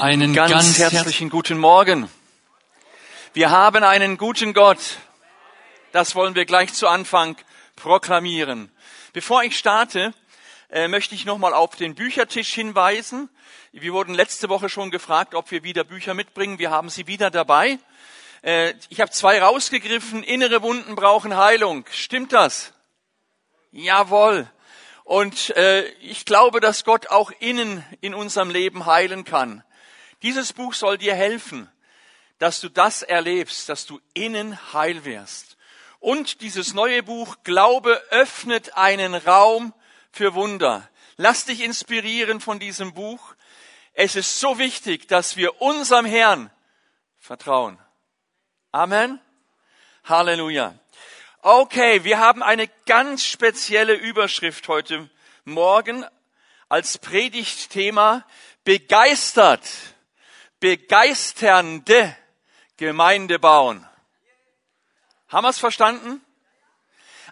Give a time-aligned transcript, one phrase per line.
[0.00, 2.08] Einen Ganz, ganz, herzlichen guten Morgen.
[3.32, 4.78] Wir haben einen guten Gott.
[5.90, 7.36] Das wollen wir gleich zu Anfang
[7.74, 8.70] proklamieren.
[9.12, 10.14] Bevor ich starte,
[10.70, 13.28] äh, möchte ich nochmal auf den Büchertisch hinweisen.
[13.72, 16.60] Wir wurden letzte Woche schon gefragt, ob wir wieder Bücher mitbringen.
[16.60, 17.80] Wir haben sie wieder dabei.
[18.42, 20.22] Äh, ich habe zwei rausgegriffen.
[20.22, 21.84] Innere Wunden brauchen Heilung.
[21.90, 22.72] Stimmt das?
[23.72, 24.48] Jawohl.
[25.02, 29.64] Und äh, ich glaube, dass Gott auch innen in unserem Leben heilen kann.
[30.22, 31.70] Dieses Buch soll dir helfen,
[32.38, 35.56] dass du das erlebst, dass du innen heil wirst.
[36.00, 39.74] Und dieses neue Buch Glaube öffnet einen Raum
[40.12, 40.88] für Wunder.
[41.16, 43.34] Lass dich inspirieren von diesem Buch.
[43.92, 46.50] Es ist so wichtig, dass wir unserem Herrn
[47.16, 47.78] vertrauen.
[48.70, 49.20] Amen.
[50.04, 50.74] Halleluja.
[51.42, 55.10] Okay, wir haben eine ganz spezielle Überschrift heute
[55.44, 56.04] Morgen
[56.68, 58.24] als Predigtthema
[58.64, 59.68] begeistert
[60.60, 62.16] begeisternde
[62.76, 63.86] Gemeinde bauen.
[65.28, 66.24] Haben wir es verstanden?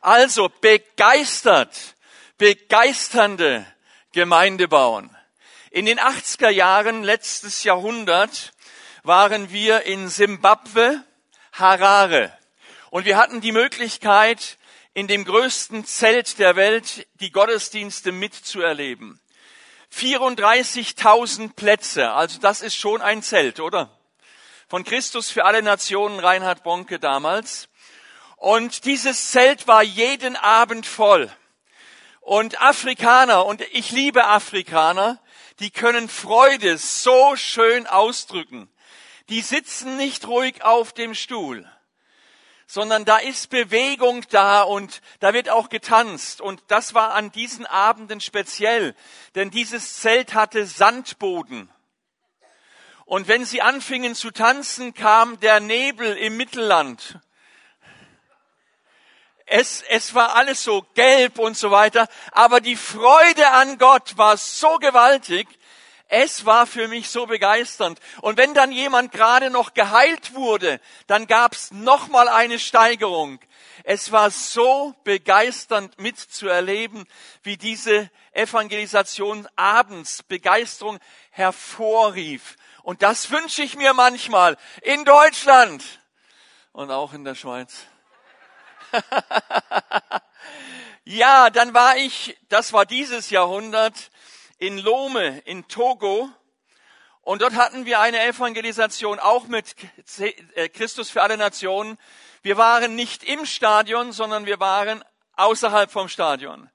[0.00, 1.96] Also begeistert,
[2.38, 3.66] begeisternde
[4.12, 5.14] Gemeinde bauen.
[5.70, 8.52] In den 80er Jahren letztes Jahrhundert
[9.02, 11.02] waren wir in Simbabwe,
[11.52, 12.36] Harare.
[12.90, 14.58] Und wir hatten die Möglichkeit,
[14.94, 19.20] in dem größten Zelt der Welt die Gottesdienste mitzuerleben.
[19.96, 23.90] 34.000 Plätze, also das ist schon ein Zelt, oder?
[24.68, 27.68] Von Christus für alle Nationen, Reinhard Bonke damals.
[28.36, 31.30] Und dieses Zelt war jeden Abend voll.
[32.20, 35.18] Und Afrikaner, und ich liebe Afrikaner,
[35.60, 38.68] die können Freude so schön ausdrücken.
[39.30, 41.66] Die sitzen nicht ruhig auf dem Stuhl
[42.66, 46.40] sondern da ist Bewegung da und da wird auch getanzt.
[46.40, 48.94] Und das war an diesen Abenden speziell,
[49.34, 51.70] denn dieses Zelt hatte Sandboden.
[53.04, 57.20] Und wenn sie anfingen zu tanzen, kam der Nebel im Mittelland.
[59.48, 64.36] Es, es war alles so gelb und so weiter, aber die Freude an Gott war
[64.36, 65.46] so gewaltig,
[66.08, 67.98] es war für mich so begeisternd.
[68.20, 73.40] Und wenn dann jemand gerade noch geheilt wurde, dann gab's noch mal eine Steigerung.
[73.82, 77.06] Es war so begeisternd mitzuerleben,
[77.42, 80.98] wie diese Evangelisation abends Begeisterung
[81.30, 82.56] hervorrief.
[82.82, 85.84] Und das wünsche ich mir manchmal in Deutschland
[86.72, 87.86] und auch in der Schweiz.
[91.04, 94.10] ja, dann war ich, das war dieses Jahrhundert,
[94.58, 96.30] in Lome in Togo.
[97.22, 99.74] Und dort hatten wir eine Evangelisation auch mit
[100.18, 101.98] äh, Christus für alle Nationen.
[102.42, 105.02] Wir waren nicht im Stadion, sondern wir waren
[105.36, 106.70] außerhalb vom Stadion.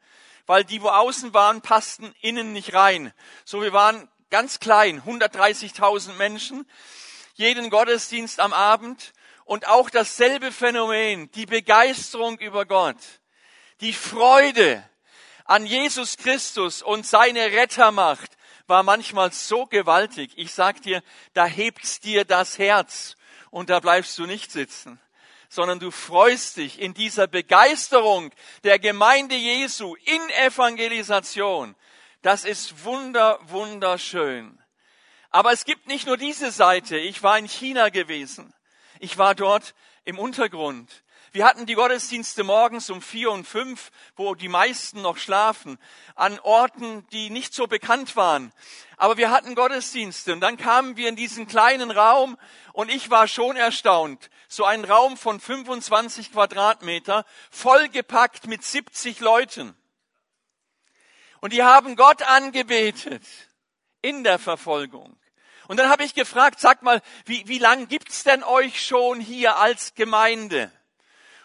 [0.46, 3.14] Weil die, wo außen waren, passten innen nicht rein.
[3.46, 6.68] So, wir waren ganz klein, 130.000 Menschen,
[7.36, 9.14] jeden Gottesdienst am Abend
[9.46, 12.98] und auch dasselbe Phänomen, die Begeisterung über Gott,
[13.82, 14.84] die Freude,
[15.52, 20.32] an Jesus Christus und seine Rettermacht war manchmal so gewaltig.
[20.38, 21.04] Ich sag dir,
[21.34, 23.18] da hebt's dir das Herz
[23.50, 24.98] und da bleibst du nicht sitzen,
[25.50, 28.32] sondern du freust dich in dieser Begeisterung
[28.64, 31.76] der Gemeinde Jesu in Evangelisation.
[32.22, 34.58] Das ist wunder, wunderschön.
[35.32, 36.98] Aber es gibt nicht nur diese Seite.
[36.98, 38.54] Ich war in China gewesen.
[39.02, 39.76] Ich war dort
[40.06, 41.04] im Untergrund.
[41.34, 45.78] Wir hatten die Gottesdienste morgens um vier und fünf, wo die meisten noch schlafen,
[46.16, 48.52] an Orten, die nicht so bekannt waren.
[48.98, 52.38] Aber wir hatten Gottesdienste und dann kamen wir in diesen kleinen Raum
[52.74, 54.30] und ich war schon erstaunt.
[54.50, 59.74] So ein Raum von 25 Quadratmeter, vollgepackt mit 70 Leuten.
[61.40, 63.24] Und die haben Gott angebetet
[64.02, 65.18] in der Verfolgung.
[65.70, 69.56] Und dann habe ich gefragt, sag mal, wie, wie lang gibt's denn euch schon hier
[69.56, 70.70] als Gemeinde?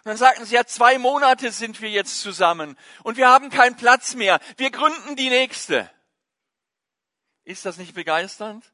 [0.07, 4.15] Dann sagten sie, ja, zwei Monate sind wir jetzt zusammen und wir haben keinen Platz
[4.15, 4.39] mehr.
[4.57, 5.91] Wir gründen die nächste.
[7.43, 8.73] Ist das nicht begeisternd?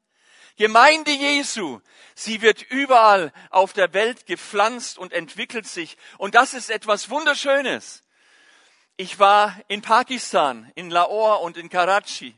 [0.56, 1.80] Gemeinde Jesu,
[2.14, 5.96] sie wird überall auf der Welt gepflanzt und entwickelt sich.
[6.18, 8.02] Und das ist etwas Wunderschönes.
[8.98, 12.34] Ich war in Pakistan, in Lahore und in Karachi.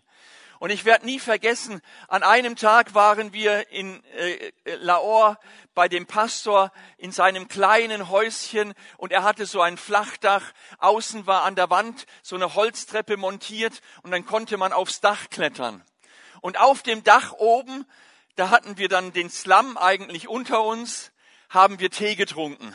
[0.64, 5.36] Und ich werde nie vergessen, an einem Tag waren wir in äh, Lahore
[5.74, 10.54] bei dem Pastor in seinem kleinen Häuschen und er hatte so ein Flachdach.
[10.78, 15.28] Außen war an der Wand so eine Holztreppe montiert und dann konnte man aufs Dach
[15.28, 15.84] klettern.
[16.40, 17.84] Und auf dem Dach oben,
[18.36, 21.12] da hatten wir dann den Slum eigentlich unter uns,
[21.50, 22.74] haben wir Tee getrunken.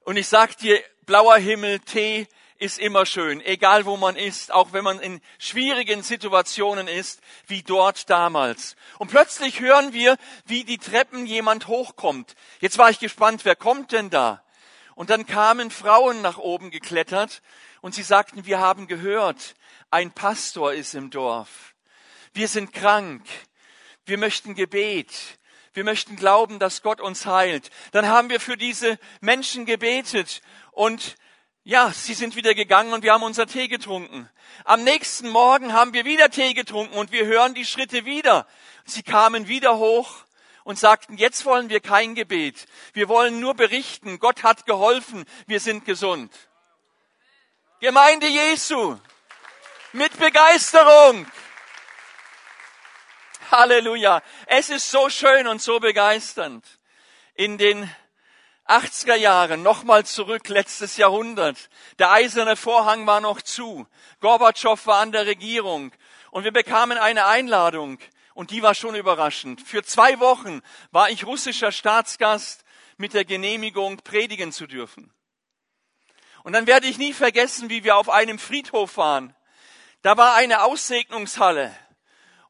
[0.00, 2.26] Und ich sag dir, blauer Himmel, Tee,
[2.58, 7.62] ist immer schön, egal wo man ist, auch wenn man in schwierigen Situationen ist, wie
[7.62, 8.76] dort damals.
[8.98, 10.16] Und plötzlich hören wir,
[10.46, 12.34] wie die Treppen jemand hochkommt.
[12.60, 14.42] Jetzt war ich gespannt, wer kommt denn da?
[14.94, 17.42] Und dann kamen Frauen nach oben geklettert
[17.82, 19.54] und sie sagten, wir haben gehört,
[19.90, 21.74] ein Pastor ist im Dorf.
[22.32, 23.22] Wir sind krank.
[24.06, 25.12] Wir möchten Gebet.
[25.74, 27.70] Wir möchten glauben, dass Gott uns heilt.
[27.92, 30.40] Dann haben wir für diese Menschen gebetet
[30.72, 31.16] und
[31.66, 34.30] ja, sie sind wieder gegangen und wir haben unser Tee getrunken.
[34.64, 38.46] Am nächsten Morgen haben wir wieder Tee getrunken und wir hören die Schritte wieder.
[38.84, 40.14] Sie kamen wieder hoch
[40.62, 42.68] und sagten, jetzt wollen wir kein Gebet.
[42.92, 46.32] Wir wollen nur berichten, Gott hat geholfen, wir sind gesund.
[47.80, 48.96] Gemeinde Jesu.
[49.92, 51.26] Mit Begeisterung.
[53.50, 54.22] Halleluja.
[54.46, 56.64] Es ist so schön und so begeisternd.
[57.34, 57.90] In den
[58.68, 61.70] 80er Jahren, nochmal zurück, letztes Jahrhundert.
[61.98, 63.86] Der eiserne Vorhang war noch zu.
[64.20, 65.92] Gorbatschow war an der Regierung.
[66.30, 67.98] Und wir bekamen eine Einladung.
[68.34, 69.60] Und die war schon überraschend.
[69.62, 72.64] Für zwei Wochen war ich russischer Staatsgast
[72.96, 75.12] mit der Genehmigung, predigen zu dürfen.
[76.42, 79.34] Und dann werde ich nie vergessen, wie wir auf einem Friedhof waren.
[80.02, 81.74] Da war eine Aussegnungshalle.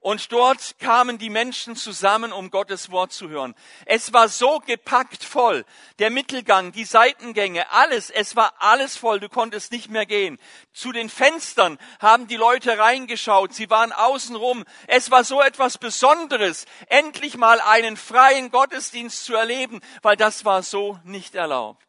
[0.06, 3.56] Und dort kamen die Menschen zusammen, um Gottes Wort zu hören.
[3.86, 5.64] Es war so gepackt voll.
[5.98, 9.18] Der Mittelgang, die Seitengänge, alles, es war alles voll.
[9.18, 10.38] Du konntest nicht mehr gehen.
[10.72, 13.52] Zu den Fenstern haben die Leute reingeschaut.
[13.52, 14.64] Sie waren außenrum.
[14.86, 20.62] Es war so etwas Besonderes, endlich mal einen freien Gottesdienst zu erleben, weil das war
[20.62, 21.85] so nicht erlaubt.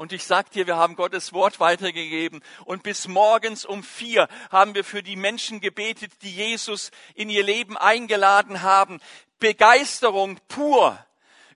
[0.00, 2.42] Und ich sag dir, wir haben Gottes Wort weitergegeben.
[2.64, 7.44] Und bis morgens um vier haben wir für die Menschen gebetet, die Jesus in ihr
[7.44, 9.02] Leben eingeladen haben.
[9.40, 10.98] Begeisterung pur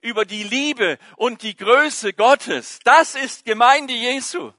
[0.02, 2.80] über die Liebe und die Größe Gottes.
[2.84, 4.52] Das ist Gemeinde Jesu.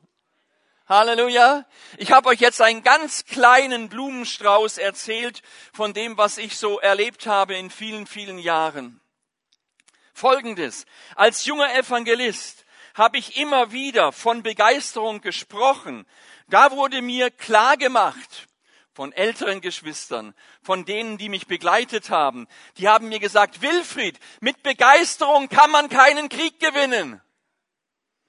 [0.89, 1.63] Halleluja.
[1.97, 5.43] Ich habe euch jetzt einen ganz kleinen Blumenstrauß erzählt
[5.73, 8.99] von dem, was ich so erlebt habe in vielen, vielen Jahren.
[10.11, 10.87] Folgendes.
[11.15, 12.64] Als junger Evangelist
[12.95, 16.07] habe ich immer wieder von Begeisterung gesprochen.
[16.47, 18.47] Da wurde mir klar gemacht
[18.93, 22.47] von älteren Geschwistern, von denen, die mich begleitet haben,
[22.77, 27.21] die haben mir gesagt, Wilfried, mit Begeisterung kann man keinen Krieg gewinnen.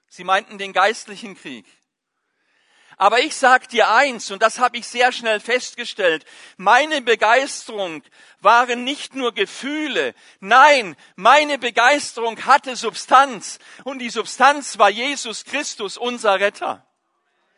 [0.09, 1.65] Sie meinten den geistlichen Krieg.
[2.97, 6.25] Aber ich sag dir eins, und das habe ich sehr schnell festgestellt,
[6.57, 8.01] meine Begeisterung
[8.41, 15.95] waren nicht nur Gefühle, nein, meine Begeisterung hatte Substanz, und die Substanz war Jesus Christus,
[15.97, 16.85] unser Retter.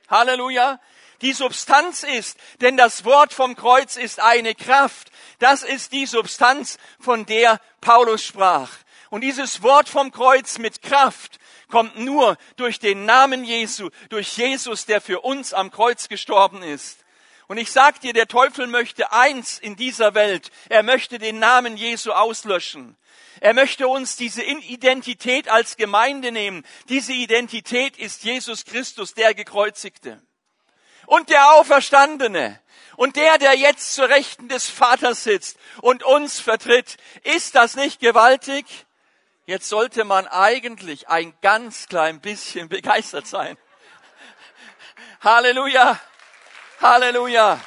[0.09, 0.79] Halleluja.
[1.21, 5.09] Die Substanz ist, denn das Wort vom Kreuz ist eine Kraft.
[5.39, 8.69] Das ist die Substanz, von der Paulus sprach.
[9.09, 11.38] Und dieses Wort vom Kreuz mit Kraft
[11.69, 17.05] kommt nur durch den Namen Jesu, durch Jesus, der für uns am Kreuz gestorben ist.
[17.47, 20.51] Und ich sag dir, der Teufel möchte eins in dieser Welt.
[20.69, 22.95] Er möchte den Namen Jesu auslöschen.
[23.41, 26.63] Er möchte uns diese Identität als Gemeinde nehmen.
[26.89, 30.21] Diese Identität ist Jesus Christus, der Gekreuzigte.
[31.07, 32.61] Und der Auferstandene.
[32.97, 36.97] Und der, der jetzt zur Rechten des Vaters sitzt und uns vertritt.
[37.23, 38.65] Ist das nicht gewaltig?
[39.49, 43.57] Jetzt sollte man eigentlich ein ganz klein bisschen begeistert sein.
[45.21, 45.99] Halleluja!
[46.79, 47.59] Halleluja!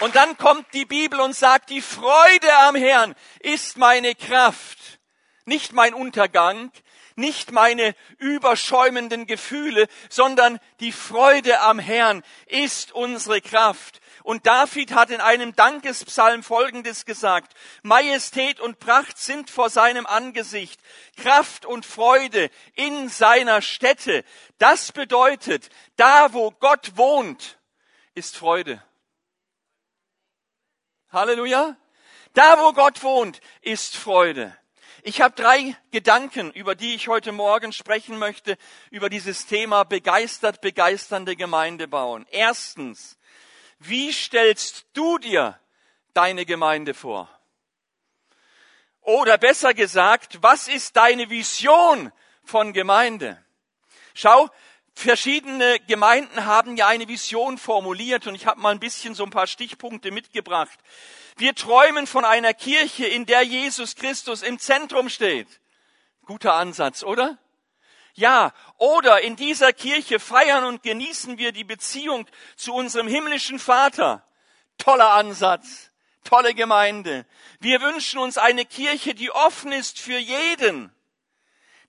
[0.00, 4.98] Und dann kommt die Bibel und sagt, die Freude am Herrn ist meine Kraft,
[5.44, 6.72] nicht mein Untergang,
[7.14, 14.00] nicht meine überschäumenden Gefühle, sondern die Freude am Herrn ist unsere Kraft.
[14.28, 17.54] Und David hat in einem Dankespsalm Folgendes gesagt.
[17.82, 20.82] Majestät und Pracht sind vor seinem Angesicht.
[21.16, 24.26] Kraft und Freude in seiner Stätte.
[24.58, 27.58] Das bedeutet, da wo Gott wohnt,
[28.12, 28.84] ist Freude.
[31.10, 31.78] Halleluja.
[32.34, 34.54] Da wo Gott wohnt, ist Freude.
[35.04, 38.58] Ich habe drei Gedanken, über die ich heute Morgen sprechen möchte,
[38.90, 42.26] über dieses Thema begeistert, begeisternde Gemeinde bauen.
[42.30, 43.17] Erstens,
[43.78, 45.58] wie stellst du dir
[46.14, 47.28] deine Gemeinde vor?
[49.02, 52.12] Oder besser gesagt, was ist deine Vision
[52.44, 53.42] von Gemeinde?
[54.14, 54.50] Schau,
[54.94, 59.30] verschiedene Gemeinden haben ja eine Vision formuliert und ich habe mal ein bisschen so ein
[59.30, 60.78] paar Stichpunkte mitgebracht.
[61.36, 65.46] Wir träumen von einer Kirche, in der Jesus Christus im Zentrum steht.
[66.26, 67.38] Guter Ansatz, oder?
[68.18, 74.26] Ja, oder in dieser Kirche feiern und genießen wir die Beziehung zu unserem himmlischen Vater.
[74.76, 75.92] Toller Ansatz,
[76.24, 77.26] tolle Gemeinde.
[77.60, 80.92] Wir wünschen uns eine Kirche, die offen ist für jeden.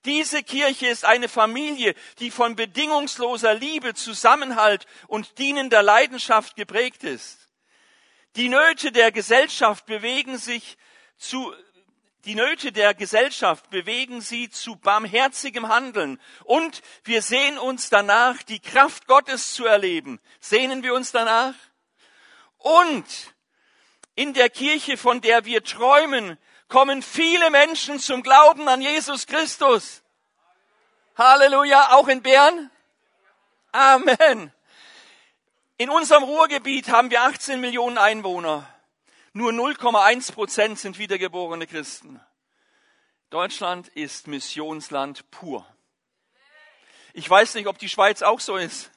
[0.06, 7.50] Diese Kirche ist eine Familie, die von bedingungsloser Liebe, Zusammenhalt und dienender Leidenschaft geprägt ist.
[8.36, 10.78] Die Nöte der Gesellschaft bewegen sich
[11.18, 11.52] zu,
[12.26, 16.20] die Nöte der Gesellschaft bewegen sie zu barmherzigem Handeln.
[16.44, 20.20] Und wir sehen uns danach, die Kraft Gottes zu erleben.
[20.40, 21.54] Sehnen wir uns danach?
[22.58, 23.06] Und
[24.16, 30.04] in der Kirche, von der wir träumen, kommen viele Menschen zum Glauben an Jesus Christus.
[31.18, 32.70] Halleluja, auch in Bern?
[33.72, 34.52] Amen.
[35.78, 38.68] In unserem Ruhrgebiet haben wir 18 Millionen Einwohner.
[39.34, 42.20] Nur 0,1 Prozent sind wiedergeborene Christen.
[43.30, 45.66] Deutschland ist Missionsland pur.
[47.14, 48.90] Ich weiß nicht, ob die Schweiz auch so ist.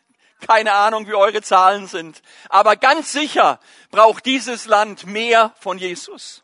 [0.47, 2.23] Keine Ahnung, wie eure Zahlen sind.
[2.49, 3.61] Aber ganz sicher
[3.91, 6.43] braucht dieses Land mehr von Jesus.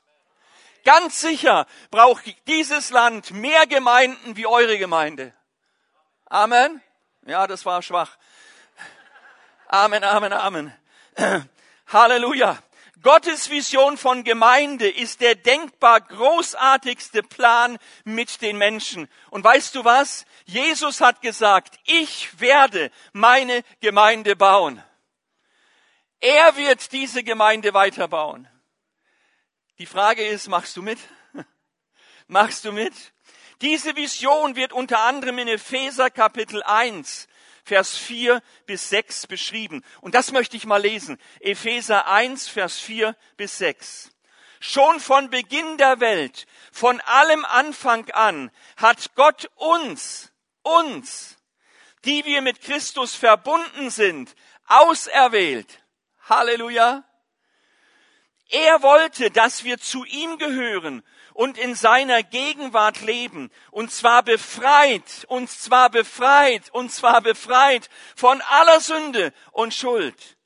[0.85, 5.35] Ganz sicher braucht dieses Land mehr Gemeinden wie eure Gemeinde.
[6.27, 6.83] Amen.
[7.27, 8.17] Ja, das war schwach.
[9.67, 10.75] Amen, Amen, Amen.
[11.89, 12.59] Halleluja.
[13.03, 19.09] Gottes Vision von Gemeinde ist der denkbar großartigste Plan mit den Menschen.
[19.31, 20.25] Und weißt du was?
[20.47, 24.83] Jesus hat gesagt, ich werde meine Gemeinde bauen.
[26.21, 28.49] Er wird diese Gemeinde weiterbauen.
[29.79, 30.99] Die Frage ist, machst du mit?
[32.27, 32.95] Machst du mit?
[33.61, 37.28] Diese Vision wird unter anderem in Epheser Kapitel 1
[37.69, 39.85] Vers 4 bis 6 beschrieben.
[40.01, 41.19] Und das möchte ich mal lesen.
[41.41, 44.11] Epheser 1, Vers 4 bis 6.
[44.59, 50.33] Schon von Beginn der Welt, von allem Anfang an, hat Gott uns,
[50.63, 51.37] uns,
[52.05, 54.35] die wir mit Christus verbunden sind,
[54.67, 55.85] auserwählt.
[56.29, 57.05] Halleluja.
[58.49, 61.03] Er wollte, dass wir zu ihm gehören
[61.35, 63.51] und in seiner Gegenwart leben.
[63.71, 70.38] Und zwar befreit, und zwar befreit, und zwar befreit von aller Sünde und Schuld.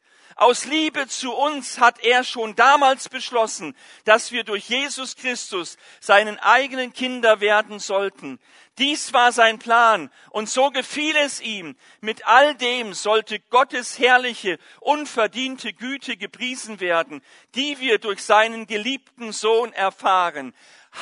[0.43, 6.37] Aus Liebe zu uns hat er schon damals beschlossen, dass wir durch Jesus Christus seinen
[6.41, 8.41] eigenen Kinder werden sollten.
[8.77, 11.77] Dies war sein Plan und so gefiel es ihm.
[12.01, 17.23] Mit all dem sollte Gottes herrliche, unverdiente Güte gepriesen werden,
[17.55, 20.57] die wir durch seinen geliebten Sohn erfahren.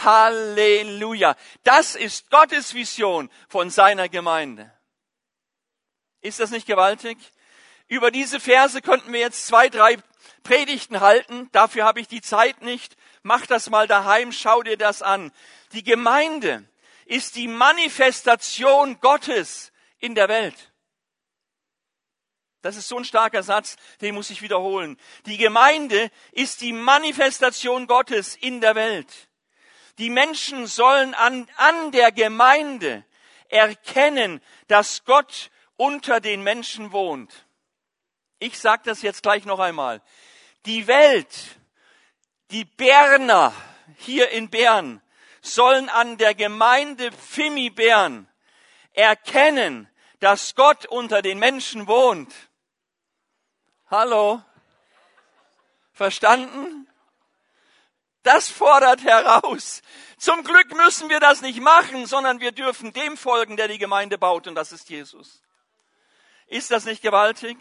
[0.05, 1.35] Halleluja.
[1.65, 4.71] Das ist Gottes Vision von seiner Gemeinde.
[6.21, 7.17] Ist das nicht gewaltig?
[7.91, 9.99] Über diese Verse könnten wir jetzt zwei, drei
[10.45, 11.49] Predigten halten.
[11.51, 12.97] Dafür habe ich die Zeit nicht.
[13.25, 15.33] Mach das mal daheim, schau dir das an.
[15.73, 16.65] Die Gemeinde
[17.05, 20.73] ist die Manifestation Gottes in der Welt.
[22.63, 24.97] Das ist so ein starker Satz, den muss ich wiederholen.
[25.27, 29.29] Die Gemeinde ist die Manifestation Gottes in der Welt.
[29.99, 33.05] Die Menschen sollen an, an der Gemeinde
[33.49, 37.47] erkennen, dass Gott unter den Menschen wohnt.
[38.41, 40.01] Ich sage das jetzt gleich noch einmal.
[40.65, 41.29] Die Welt,
[42.51, 43.53] die Berner
[43.99, 45.03] hier in Bern,
[45.43, 48.27] sollen an der Gemeinde Fimi Bern
[48.95, 49.89] erkennen,
[50.21, 52.33] dass Gott unter den Menschen wohnt.
[53.91, 54.43] Hallo?
[55.93, 56.89] Verstanden?
[58.23, 59.83] Das fordert heraus.
[60.17, 64.17] Zum Glück müssen wir das nicht machen, sondern wir dürfen dem folgen, der die Gemeinde
[64.17, 65.43] baut, und das ist Jesus.
[66.47, 67.59] Ist das nicht gewaltig?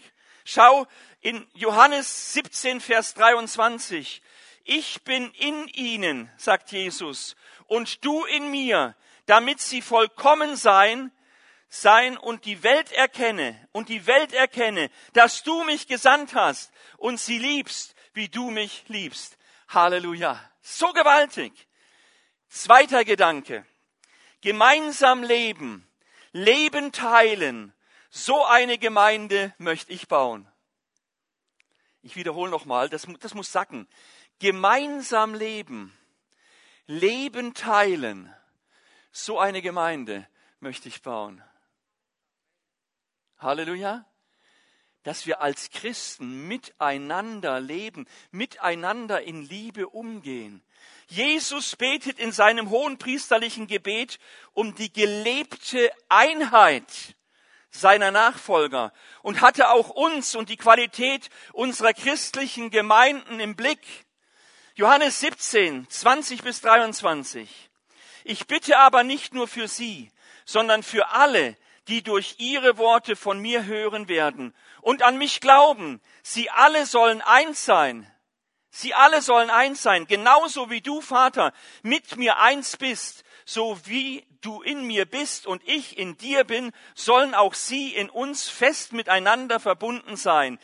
[0.52, 0.88] Schau
[1.22, 4.20] in Johannes 17, Vers 23.
[4.64, 7.36] Ich bin in ihnen, sagt Jesus,
[7.68, 8.96] und du in mir,
[9.28, 11.12] damit sie vollkommen sein,
[11.68, 17.20] sein und die Welt erkenne, und die Welt erkenne, dass du mich gesandt hast und
[17.20, 19.38] sie liebst, wie du mich liebst.
[19.68, 20.42] Halleluja.
[20.64, 21.54] So gewaltig.
[22.48, 23.68] Zweiter Gedanke.
[24.42, 25.88] Gemeinsam leben,
[26.32, 27.72] Leben teilen.
[28.10, 30.48] So eine Gemeinde möchte ich bauen.
[32.02, 33.88] Ich wiederhole nochmal, das, das muss sacken.
[34.40, 35.96] Gemeinsam leben,
[36.86, 38.34] Leben teilen.
[39.12, 40.28] So eine Gemeinde
[40.60, 41.44] möchte ich bauen.
[43.38, 44.06] Halleluja
[45.04, 50.62] dass wir als Christen miteinander leben, miteinander in Liebe umgehen.
[51.08, 54.20] Jesus betet in seinem hohen priesterlichen Gebet
[54.54, 57.16] um die gelebte Einheit
[57.72, 64.06] seiner Nachfolger und hatte auch uns und die Qualität unserer christlichen Gemeinden im Blick.
[64.76, 67.70] Johannes 17, 20 bis 23.
[68.24, 70.12] Ich bitte aber nicht nur für sie,
[70.46, 71.58] sondern für alle,
[71.88, 76.02] die durch ihre Worte von mir hören werden und an mich glauben.
[76.24, 78.10] Sie alle sollen eins sein.
[78.72, 84.26] Sie alle sollen eins sein, genauso wie du, Vater, mit mir eins bist, so wie
[84.42, 88.94] du in mir bist und ich in dir bin, sollen auch sie in uns fest
[88.94, 90.60] miteinander verbunden sein.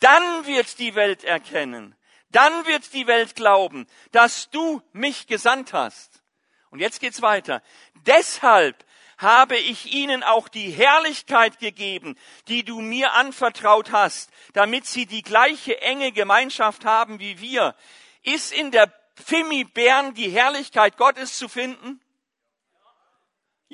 [0.00, 1.94] Dann wird die Welt erkennen,
[2.30, 6.22] dann wird die Welt glauben, dass du mich gesandt hast.
[6.70, 7.62] Und jetzt geht's weiter.
[8.06, 8.84] Deshalb
[9.18, 12.16] habe ich ihnen auch die Herrlichkeit gegeben,
[12.48, 17.74] die du mir anvertraut hast, damit sie die gleiche enge Gemeinschaft haben wie wir.
[18.22, 22.00] Ist in der Fimi Bern die Herrlichkeit Gottes zu finden?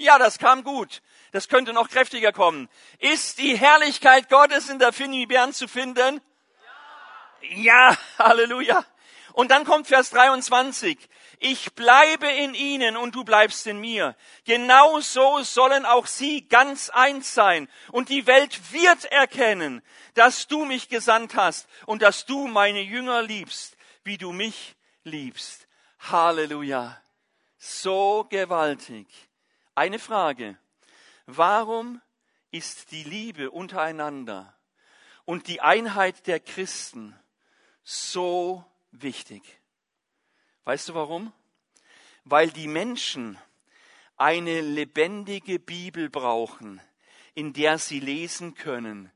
[0.01, 1.03] Ja, das kam gut.
[1.33, 2.69] Das könnte noch kräftiger kommen.
[2.99, 6.21] Ist die Herrlichkeit Gottes in der Fimi Bern zu finden?
[7.43, 8.85] Ja, Halleluja.
[9.33, 10.99] Und dann kommt Vers 23
[11.41, 14.15] ich bleibe in ihnen und du bleibst in mir.
[14.45, 17.67] Genau so sollen auch sie ganz eins sein.
[17.91, 19.83] Und die Welt wird erkennen,
[20.15, 25.67] dass du mich gesandt hast und dass du meine Jünger liebst, wie du mich liebst.
[25.99, 27.01] Halleluja.
[27.57, 29.07] So gewaltig.
[29.75, 30.59] Eine Frage.
[31.27, 32.01] Warum
[32.51, 34.57] ist die Liebe untereinander
[35.25, 37.19] und die Einheit der Christen
[37.85, 39.61] so wichtig?
[40.65, 41.33] Weißt du warum?
[42.25, 43.39] Weil die Menschen
[44.17, 46.81] eine lebendige Bibel brauchen,
[47.35, 49.11] in der sie lesen können.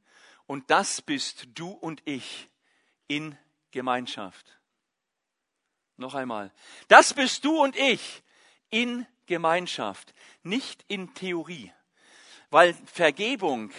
[0.46, 2.48] Und das bist du und ich
[3.06, 3.36] in
[3.70, 4.58] Gemeinschaft.
[5.96, 6.52] Noch einmal.
[6.88, 8.22] Das bist du und ich
[8.70, 11.72] in Gemeinschaft, nicht in Theorie.
[12.50, 13.70] Weil Vergebung,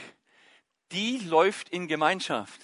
[0.92, 2.62] die läuft in Gemeinschaft.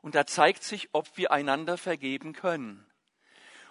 [0.00, 2.84] Und da zeigt sich, ob wir einander vergeben können.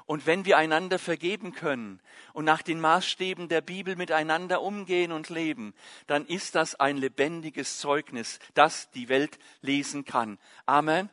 [0.07, 1.99] Und wenn wir einander vergeben können
[2.31, 5.73] und nach den Maßstäben der Bibel miteinander umgehen und leben,
[6.07, 10.39] dann ist das ein lebendiges Zeugnis, das die Welt lesen kann.
[10.65, 11.09] Amen.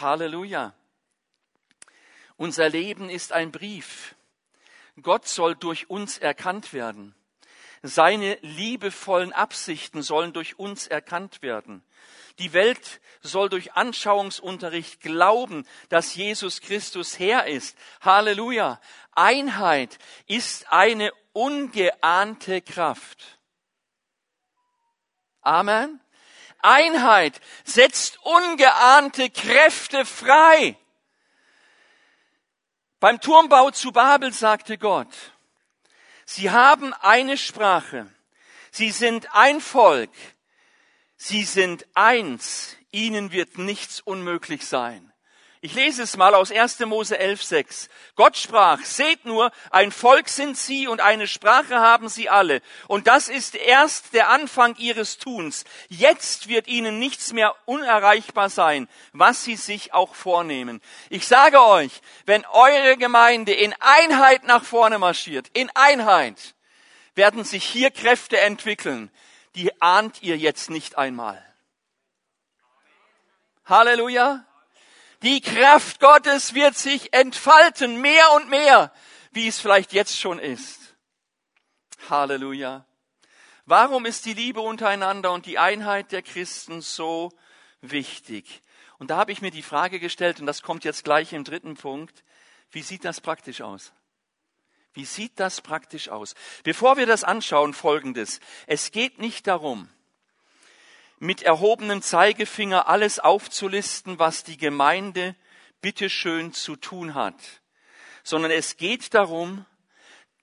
[0.00, 0.74] Halleluja.
[2.38, 4.15] Unser Leben ist ein Brief.
[5.02, 7.14] Gott soll durch uns erkannt werden.
[7.82, 11.84] Seine liebevollen Absichten sollen durch uns erkannt werden.
[12.38, 17.76] Die Welt soll durch Anschauungsunterricht glauben, dass Jesus Christus Herr ist.
[18.00, 18.80] Halleluja.
[19.12, 23.38] Einheit ist eine ungeahnte Kraft.
[25.40, 26.00] Amen.
[26.58, 30.76] Einheit setzt ungeahnte Kräfte frei.
[32.98, 35.08] Beim Turmbau zu Babel sagte Gott,
[36.24, 38.10] Sie haben eine Sprache,
[38.70, 40.10] Sie sind ein Volk,
[41.16, 45.12] Sie sind eins, ihnen wird nichts unmöglich sein.
[45.66, 46.78] Ich lese es mal aus 1.
[46.86, 47.88] Mose 11.6.
[48.14, 52.62] Gott sprach, seht nur, ein Volk sind sie und eine Sprache haben sie alle.
[52.86, 55.64] Und das ist erst der Anfang ihres Tuns.
[55.88, 60.80] Jetzt wird ihnen nichts mehr unerreichbar sein, was sie sich auch vornehmen.
[61.10, 66.54] Ich sage euch, wenn eure Gemeinde in Einheit nach vorne marschiert, in Einheit,
[67.16, 69.10] werden sich hier Kräfte entwickeln,
[69.56, 71.44] die ahnt ihr jetzt nicht einmal.
[73.64, 74.45] Halleluja.
[75.26, 78.92] Die Kraft Gottes wird sich entfalten, mehr und mehr,
[79.32, 80.94] wie es vielleicht jetzt schon ist.
[82.08, 82.86] Halleluja.
[83.64, 87.32] Warum ist die Liebe untereinander und die Einheit der Christen so
[87.80, 88.62] wichtig?
[88.98, 91.74] Und da habe ich mir die Frage gestellt, und das kommt jetzt gleich im dritten
[91.74, 92.22] Punkt,
[92.70, 93.92] wie sieht das praktisch aus?
[94.92, 96.36] Wie sieht das praktisch aus?
[96.62, 98.38] Bevor wir das anschauen, folgendes.
[98.68, 99.88] Es geht nicht darum,
[101.18, 105.34] mit erhobenem Zeigefinger alles aufzulisten, was die Gemeinde
[105.80, 107.34] bitteschön zu tun hat,
[108.22, 109.64] sondern es geht darum,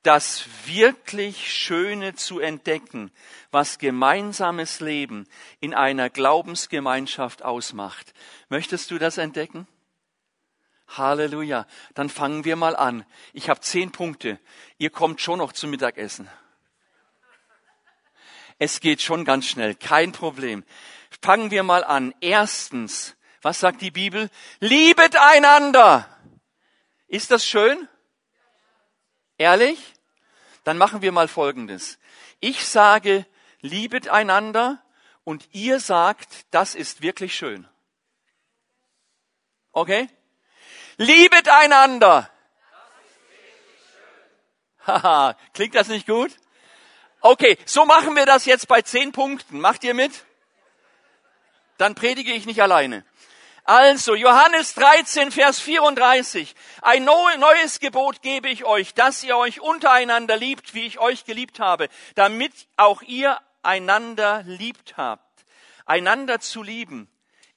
[0.04, 3.12] das wirklich Schöne zu entdecken,
[3.52, 5.28] was gemeinsames Leben
[5.62, 8.14] in einer Glaubensgemeinschaft ausmacht.
[8.50, 9.66] Möchtest du das entdecken?
[10.90, 11.66] Halleluja.
[11.94, 13.06] Dann fangen wir mal an.
[13.32, 14.40] Ich habe zehn Punkte.
[14.78, 16.30] Ihr kommt schon noch zum Mittagessen.
[18.60, 20.64] Es geht schon ganz schnell, kein Problem.
[21.22, 22.14] Fangen wir mal an.
[22.22, 24.30] Erstens, was sagt die Bibel?
[24.60, 26.08] Liebet einander.
[27.08, 27.88] Ist das schön?
[29.38, 29.94] Ehrlich?
[30.64, 32.00] Dann machen wir mal Folgendes.
[32.40, 33.26] Ich sage,
[33.62, 34.84] liebet einander
[35.24, 37.68] und ihr sagt, das ist wirklich schön.
[39.72, 40.08] Okay?
[40.98, 42.30] Liebet einander.
[44.88, 46.32] Haha, klingt das nicht gut?
[47.26, 49.62] Okay, so machen wir das jetzt bei zehn Punkten.
[49.62, 50.26] Macht ihr mit?
[51.78, 53.06] Dann predige ich nicht alleine.
[53.64, 56.54] Also, Johannes 13, Vers 34.
[56.82, 61.62] Ein neues Gebot gebe ich euch, dass ihr euch untereinander liebt, wie ich euch geliebt
[61.62, 65.46] habe, damit auch ihr einander liebt habt.
[65.86, 67.10] Einander zu lieben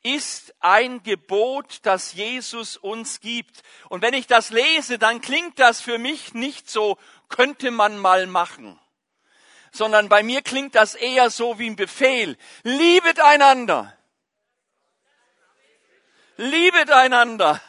[0.04, 3.64] ist ein Gebot, das Jesus uns gibt.
[3.88, 6.98] Und wenn ich das lese, dann klingt das für mich nicht so,
[7.28, 8.78] könnte man mal machen.
[9.76, 12.36] Sondern bei mir klingt das eher so wie ein Befehl.
[12.62, 13.96] Liebet einander.
[16.36, 17.60] Liebet einander.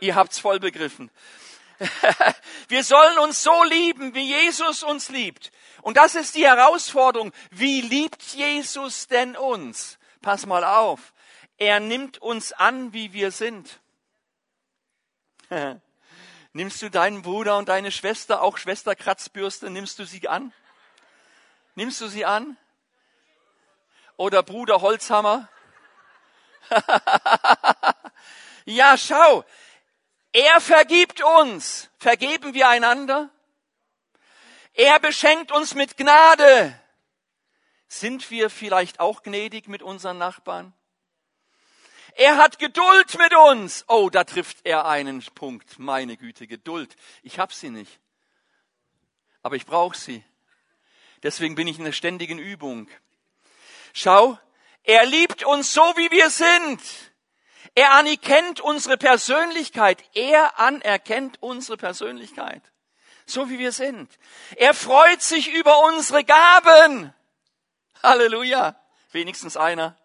[0.00, 1.10] Ihr habt's voll begriffen.
[2.68, 5.50] Wir sollen uns so lieben, wie Jesus uns liebt.
[5.82, 7.32] Und das ist die Herausforderung.
[7.50, 9.98] Wie liebt Jesus denn uns?
[10.22, 11.12] Pass mal auf.
[11.58, 13.80] Er nimmt uns an, wie wir sind.
[16.56, 20.52] Nimmst du deinen Bruder und deine Schwester, auch Schwester Kratzbürste, nimmst du sie an?
[21.74, 22.56] Nimmst du sie an?
[24.16, 25.48] Oder Bruder Holzhammer?
[28.66, 29.44] ja, schau,
[30.32, 31.90] er vergibt uns.
[31.98, 33.30] Vergeben wir einander?
[34.74, 36.80] Er beschenkt uns mit Gnade.
[37.88, 40.72] Sind wir vielleicht auch gnädig mit unseren Nachbarn?
[42.16, 43.84] Er hat Geduld mit uns.
[43.88, 45.78] Oh, da trifft er einen Punkt.
[45.78, 46.94] Meine Güte, Geduld.
[47.22, 47.98] Ich habe sie nicht.
[49.42, 50.24] Aber ich brauche sie.
[51.22, 52.88] Deswegen bin ich in der ständigen Übung.
[53.92, 54.38] Schau,
[54.84, 56.80] er liebt uns so, wie wir sind.
[57.74, 60.04] Er anerkennt unsere Persönlichkeit.
[60.14, 62.62] Er anerkennt unsere Persönlichkeit.
[63.26, 64.10] So wie wir sind.
[64.56, 67.12] Er freut sich über unsere Gaben.
[68.02, 68.78] Halleluja.
[69.10, 69.96] Wenigstens einer.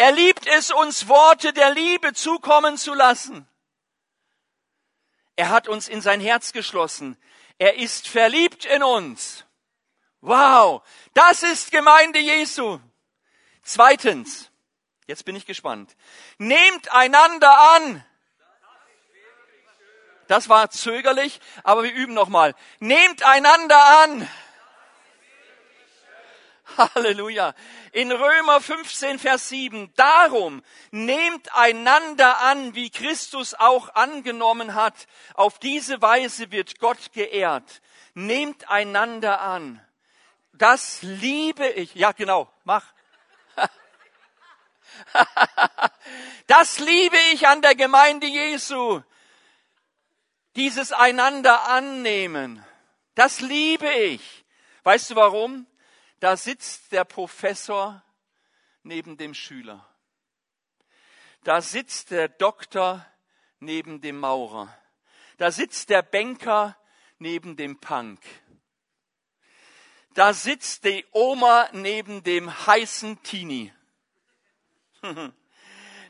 [0.00, 3.46] Er liebt es, uns Worte der Liebe zukommen zu lassen.
[5.36, 7.18] Er hat uns in sein Herz geschlossen.
[7.58, 9.44] Er ist verliebt in uns.
[10.22, 10.80] Wow,
[11.12, 12.80] das ist Gemeinde Jesu.
[13.62, 14.50] Zweitens,
[15.06, 15.94] jetzt bin ich gespannt.
[16.38, 18.02] Nehmt einander an.
[20.28, 22.54] Das war zögerlich, aber wir üben nochmal.
[22.78, 24.30] Nehmt einander an.
[26.94, 27.54] Halleluja.
[27.92, 29.92] In Römer 15, Vers 7.
[29.96, 35.06] Darum nehmt einander an, wie Christus auch angenommen hat.
[35.34, 37.82] Auf diese Weise wird Gott geehrt.
[38.14, 39.80] Nehmt einander an.
[40.52, 41.94] Das liebe ich.
[41.94, 42.52] Ja, genau.
[42.64, 42.84] Mach.
[46.46, 49.02] Das liebe ich an der Gemeinde Jesu.
[50.56, 52.64] Dieses einander annehmen.
[53.14, 54.44] Das liebe ich.
[54.82, 55.66] Weißt du warum?
[56.20, 58.02] Da sitzt der Professor
[58.82, 59.86] neben dem Schüler.
[61.44, 63.04] Da sitzt der Doktor
[63.58, 64.74] neben dem Maurer.
[65.38, 66.76] Da sitzt der Banker
[67.18, 68.20] neben dem Punk.
[70.12, 73.72] Da sitzt die Oma neben dem heißen Teenie.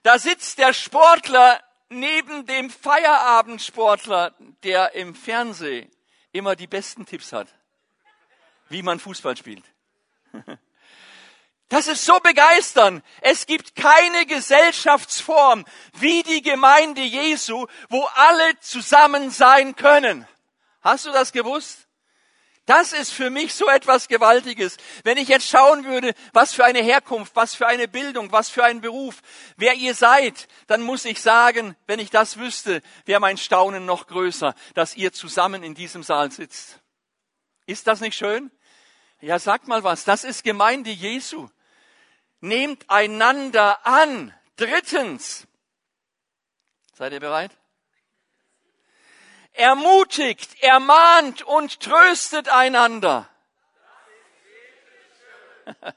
[0.03, 5.91] Da sitzt der Sportler neben dem Feierabendsportler, der im Fernsehen
[6.33, 7.55] immer die besten Tipps hat,
[8.71, 9.65] wie man Fußball spielt.
[11.71, 13.05] Das ist so begeisternd.
[13.21, 15.65] Es gibt keine Gesellschaftsform
[16.01, 20.27] wie die Gemeinde Jesu, wo alle zusammen sein können.
[20.83, 21.87] Hast du das gewusst?
[22.67, 24.79] Das ist für mich so etwas Gewaltiges.
[25.05, 28.65] Wenn ich jetzt schauen würde, was für eine Herkunft, was für eine Bildung, was für
[28.65, 29.23] ein Beruf,
[29.57, 34.09] wer ihr seid, dann muss ich sagen, wenn ich das wüsste, wäre mein Staunen noch
[34.09, 36.81] größer, dass ihr zusammen in diesem Saal sitzt.
[37.67, 38.51] Ist das nicht schön?
[39.21, 40.05] Ja, sag mal was.
[40.05, 41.49] Das ist Gemeinde Jesu.
[42.41, 44.35] Nehmt einander an.
[44.57, 45.47] Drittens.
[46.95, 47.51] Seid ihr bereit?
[49.53, 53.29] Ermutigt, ermahnt und tröstet einander.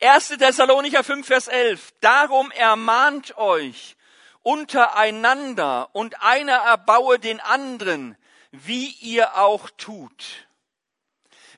[0.00, 0.28] 1.
[0.28, 1.92] Thessalonicher 5, Vers 11.
[2.00, 3.96] Darum ermahnt euch
[4.42, 8.16] untereinander und einer erbaue den anderen,
[8.50, 10.47] wie ihr auch tut.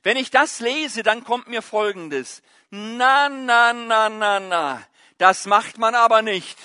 [0.03, 2.41] Wenn ich das lese, dann kommt mir Folgendes.
[2.69, 4.87] Na, na, na, na, na.
[5.17, 6.57] Das macht man aber nicht.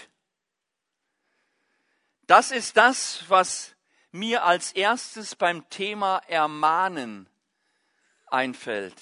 [2.27, 3.75] Das ist das, was
[4.11, 7.29] mir als erstes beim Thema Ermahnen
[8.29, 9.01] einfällt.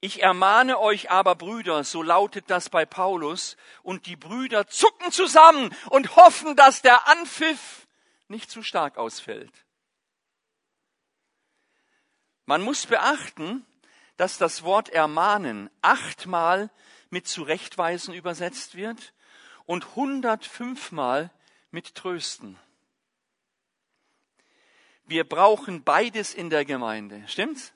[0.00, 5.74] Ich ermahne euch aber, Brüder, so lautet das bei Paulus, und die Brüder zucken zusammen
[5.90, 7.88] und hoffen, dass der Anpfiff
[8.28, 9.65] nicht zu stark ausfällt.
[12.46, 13.66] Man muss beachten,
[14.16, 16.70] dass das Wort ermahnen achtmal
[17.10, 19.12] mit zurechtweisen übersetzt wird
[19.66, 21.30] und 105 Mal
[21.70, 22.58] mit trösten.
[25.04, 27.72] Wir brauchen beides in der Gemeinde, stimmt's?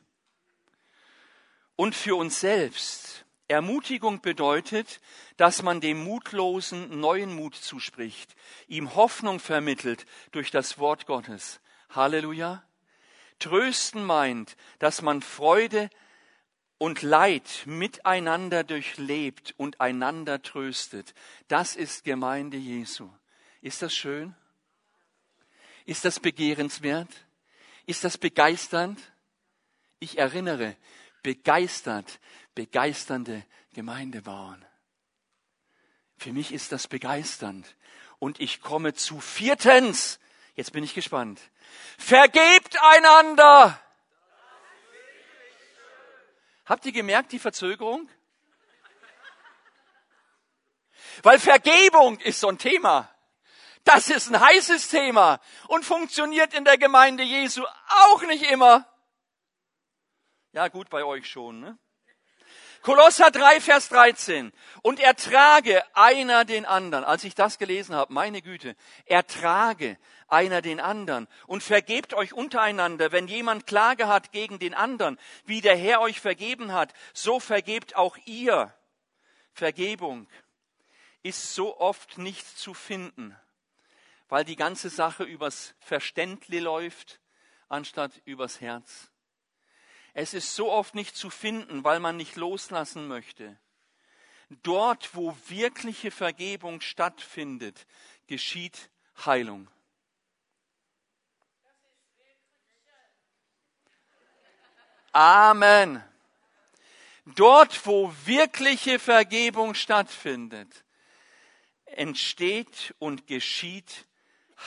[1.76, 3.24] Und für uns selbst.
[3.48, 5.00] Ermutigung bedeutet,
[5.36, 8.36] dass man dem Mutlosen neuen Mut zuspricht,
[8.68, 11.60] ihm Hoffnung vermittelt durch das Wort Gottes.
[11.90, 12.62] Halleluja.
[13.40, 15.90] Trösten meint, dass man Freude
[16.78, 21.14] und Leid miteinander durchlebt und einander tröstet.
[21.48, 23.10] Das ist Gemeinde Jesu.
[23.60, 24.34] Ist das schön?
[25.84, 27.10] Ist das begehrenswert?
[27.86, 28.98] Ist das begeisternd?
[29.98, 30.76] Ich erinnere,
[31.22, 32.20] begeistert,
[32.54, 34.64] begeisternde Gemeinde bauen.
[36.16, 37.76] Für mich ist das begeisternd.
[38.18, 40.20] Und ich komme zu viertens.
[40.54, 41.40] Jetzt bin ich gespannt.
[41.98, 43.80] Vergebt einander.
[46.66, 48.08] Habt ihr gemerkt, die Verzögerung?
[51.22, 53.14] Weil Vergebung ist so ein Thema.
[53.84, 58.86] Das ist ein heißes Thema und funktioniert in der Gemeinde Jesu auch nicht immer.
[60.52, 61.78] Ja, gut, bei euch schon, ne?
[62.82, 64.52] Kolosser 3, Vers 13.
[64.82, 67.04] Und ertrage einer den anderen.
[67.04, 73.12] Als ich das gelesen habe, meine Güte, ertrage einer den anderen und vergebt euch untereinander,
[73.12, 77.96] wenn jemand Klage hat gegen den anderen, wie der Herr euch vergeben hat, so vergebt
[77.96, 78.74] auch ihr.
[79.52, 80.26] Vergebung
[81.22, 83.36] ist so oft nicht zu finden,
[84.28, 87.20] weil die ganze Sache übers Verständli läuft,
[87.68, 89.09] anstatt übers Herz.
[90.14, 93.58] Es ist so oft nicht zu finden, weil man nicht loslassen möchte.
[94.62, 97.86] Dort, wo wirkliche Vergebung stattfindet,
[98.26, 98.90] geschieht
[99.24, 99.68] Heilung.
[105.12, 106.02] Amen.
[107.24, 110.84] Dort, wo wirkliche Vergebung stattfindet,
[111.84, 114.06] entsteht und geschieht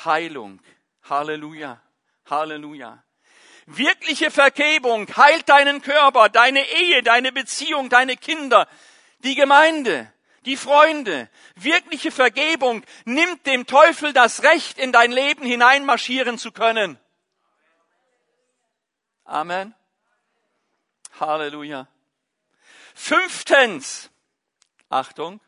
[0.06, 0.62] Heilung.
[1.04, 1.82] Halleluja.
[2.26, 3.04] Halleluja.
[3.66, 8.68] Wirkliche Vergebung heilt deinen Körper, deine Ehe, deine Beziehung, deine Kinder,
[9.20, 10.12] die Gemeinde,
[10.46, 11.30] die Freunde.
[11.56, 17.00] Wirkliche Vergebung nimmt dem Teufel das Recht, in dein Leben hineinmarschieren zu können.
[19.24, 19.74] Amen.
[21.20, 21.88] Halleluja.
[22.94, 24.10] Fünftens,
[24.90, 25.40] Achtung,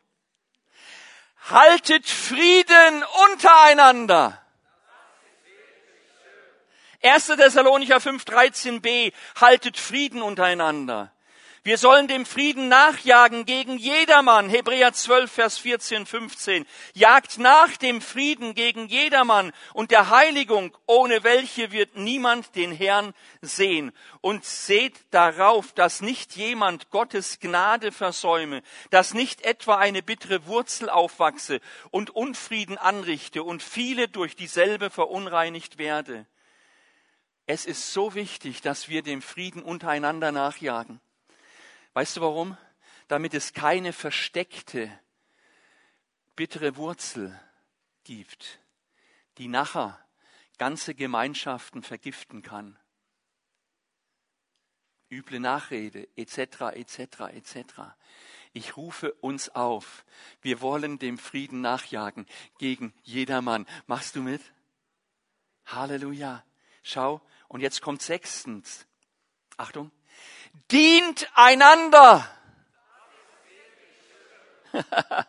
[1.50, 4.42] haltet Frieden untereinander.
[7.06, 7.26] 1.
[7.36, 11.12] Thessalonicher 5, 13b, haltet Frieden untereinander.
[11.62, 14.48] Wir sollen dem Frieden nachjagen gegen jedermann.
[14.48, 16.66] Hebräer 12, Vers 14, 15.
[16.94, 23.14] Jagt nach dem Frieden gegen jedermann und der Heiligung, ohne welche wird niemand den Herrn
[23.40, 23.92] sehen.
[24.20, 30.90] Und seht darauf, dass nicht jemand Gottes Gnade versäume, dass nicht etwa eine bittere Wurzel
[30.90, 31.60] aufwachse
[31.92, 36.26] und Unfrieden anrichte und viele durch dieselbe verunreinigt werde.
[37.46, 41.00] Es ist so wichtig, dass wir dem Frieden untereinander nachjagen.
[41.92, 42.56] Weißt du warum?
[43.06, 44.90] Damit es keine versteckte,
[46.34, 47.38] bittere Wurzel
[48.02, 48.58] gibt,
[49.38, 49.98] die nachher
[50.58, 52.76] ganze Gemeinschaften vergiften kann.
[55.08, 56.98] Üble Nachrede, etc., etc.,
[57.32, 57.56] etc.
[58.52, 60.04] Ich rufe uns auf.
[60.42, 62.26] Wir wollen dem Frieden nachjagen
[62.58, 63.66] gegen jedermann.
[63.86, 64.42] Machst du mit?
[65.66, 66.44] Halleluja.
[66.82, 68.86] Schau, und jetzt kommt sechstens.
[69.56, 69.90] Achtung.
[70.70, 72.28] Dient einander.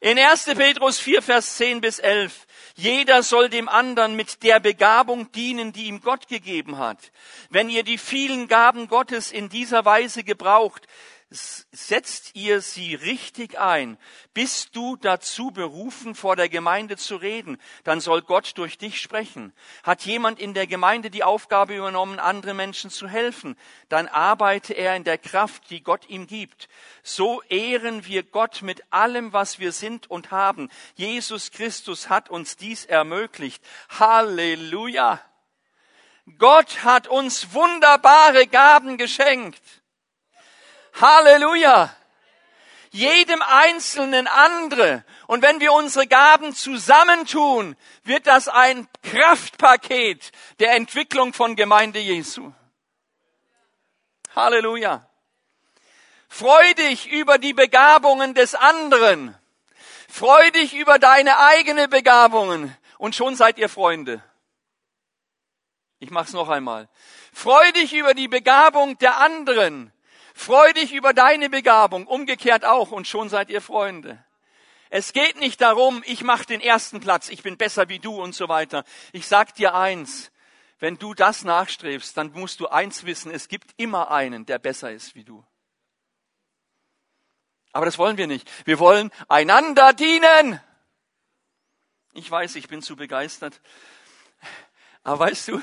[0.00, 0.44] In 1.
[0.44, 2.46] Petrus 4, Vers 10 bis 11.
[2.76, 7.10] Jeder soll dem anderen mit der Begabung dienen, die ihm Gott gegeben hat.
[7.50, 10.86] Wenn ihr die vielen Gaben Gottes in dieser Weise gebraucht,
[11.30, 13.98] setzt ihr sie richtig ein.
[14.32, 19.52] Bist du dazu berufen, vor der Gemeinde zu reden, dann soll Gott durch dich sprechen.
[19.82, 23.56] Hat jemand in der Gemeinde die Aufgabe übernommen, anderen Menschen zu helfen,
[23.90, 26.68] dann arbeite er in der Kraft, die Gott ihm gibt.
[27.02, 30.70] So ehren wir Gott mit allem, was wir sind und haben.
[30.94, 33.62] Jesus Christus hat uns dies ermöglicht.
[33.98, 35.20] Halleluja!
[36.36, 39.62] Gott hat uns wunderbare Gaben geschenkt.
[40.94, 41.94] Halleluja!
[42.90, 45.04] Jedem Einzelnen andere.
[45.26, 52.52] Und wenn wir unsere Gaben zusammentun, wird das ein Kraftpaket der Entwicklung von Gemeinde Jesu.
[54.34, 55.08] Halleluja.
[56.28, 59.36] Freu dich über die Begabungen des anderen.
[60.08, 62.76] Freu dich über deine eigene Begabungen.
[62.98, 64.22] Und schon seid ihr Freunde.
[66.00, 66.88] Ich mach's noch einmal.
[67.32, 69.92] Freu dich über die Begabung der anderen.
[70.38, 74.24] Freu dich über deine Begabung, umgekehrt auch, und schon seid ihr Freunde.
[74.88, 78.36] Es geht nicht darum, ich mache den ersten Platz, ich bin besser wie du und
[78.36, 78.84] so weiter.
[79.10, 80.30] Ich sag dir eins,
[80.78, 84.92] wenn du das nachstrebst, dann musst du eins wissen, es gibt immer einen, der besser
[84.92, 85.44] ist wie du.
[87.72, 88.48] Aber das wollen wir nicht.
[88.64, 90.60] Wir wollen einander dienen.
[92.12, 93.60] Ich weiß, ich bin zu begeistert.
[95.02, 95.60] Aber weißt du,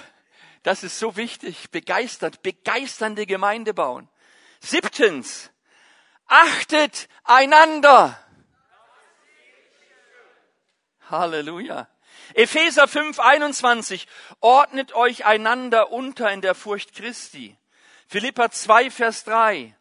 [0.64, 1.72] das ist so wichtig.
[1.72, 4.10] Begeistert, begeisternde Gemeinde bauen.
[4.66, 5.52] Siebtens,
[6.26, 8.18] achtet einander.
[11.08, 11.88] Halleluja.
[12.34, 14.08] Epheser 5, 21,
[14.40, 17.56] ordnet euch einander unter in der Furcht Christi.
[18.08, 19.78] Philippa 2, Vers 3.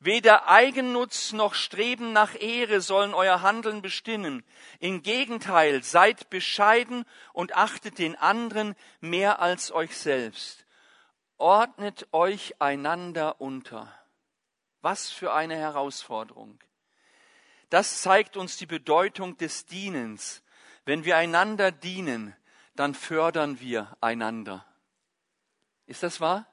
[0.00, 4.44] Weder Eigennutz noch Streben nach Ehre sollen euer Handeln bestimmen.
[4.80, 10.66] Im Gegenteil, seid bescheiden und achtet den anderen mehr als euch selbst.
[11.36, 13.94] Ordnet euch einander unter.
[14.80, 16.58] Was für eine Herausforderung.
[17.70, 20.42] Das zeigt uns die Bedeutung des Dienens.
[20.84, 22.34] Wenn wir einander dienen,
[22.74, 24.64] dann fördern wir einander.
[25.86, 26.46] Ist das wahr?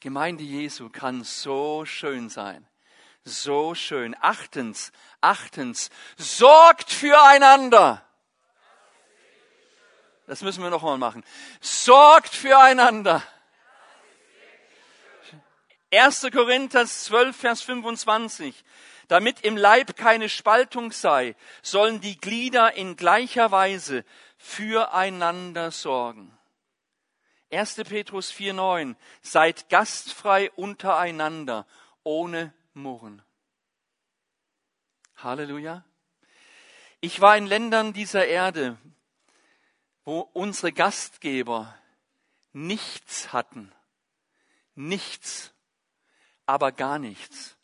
[0.00, 2.66] Gemeinde Jesu kann so schön sein.
[3.24, 4.14] So schön.
[4.20, 8.06] Achtens, achtens, sorgt füreinander.
[10.26, 11.24] Das müssen wir nochmal machen.
[11.60, 13.22] Sorgt füreinander.
[15.94, 16.30] 1.
[16.32, 18.64] Korinther 12, Vers 25.
[19.08, 24.04] Damit im Leib keine Spaltung sei, sollen die Glieder in gleicher Weise
[24.36, 26.36] füreinander sorgen.
[27.52, 27.76] 1.
[27.84, 28.96] Petrus 4.9.
[29.20, 31.66] Seid gastfrei untereinander,
[32.02, 33.22] ohne Murren.
[35.16, 35.84] Halleluja.
[37.00, 38.78] Ich war in Ländern dieser Erde,
[40.04, 41.78] wo unsere Gastgeber
[42.52, 43.72] nichts hatten.
[44.74, 45.53] Nichts,
[46.46, 47.56] aber gar nichts.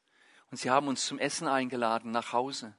[0.50, 2.74] Und sie haben uns zum Essen eingeladen nach Hause.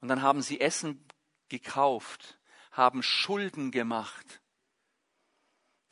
[0.00, 1.04] Und dann haben sie Essen
[1.48, 2.38] gekauft,
[2.72, 4.40] haben Schulden gemacht